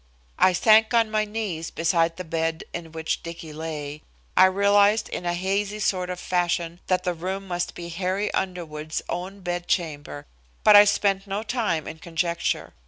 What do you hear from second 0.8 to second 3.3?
on my knees beside the bed in which